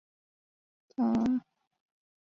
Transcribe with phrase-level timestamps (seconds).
[0.03, 1.45] 没有复原的方法